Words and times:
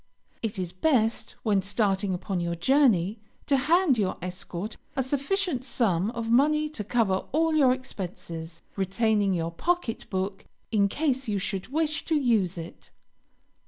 It 0.41 0.57
is 0.57 0.71
best, 0.71 1.35
when 1.43 1.61
starting 1.61 2.11
upon 2.11 2.39
your 2.39 2.55
journey, 2.55 3.19
to 3.45 3.55
hand 3.55 3.99
your 3.99 4.17
escort 4.19 4.75
a 4.95 5.03
sufficient 5.03 5.63
sum 5.63 6.09
of 6.15 6.27
money 6.31 6.69
to 6.69 6.83
cover 6.83 7.25
all 7.31 7.53
your 7.53 7.71
expenses, 7.71 8.63
retaining 8.75 9.35
your 9.35 9.51
pocket 9.51 10.09
book 10.09 10.45
in 10.71 10.87
case 10.87 11.27
you 11.27 11.37
should 11.37 11.67
wish 11.67 12.03
to 12.05 12.15
use 12.15 12.57
it. 12.57 12.89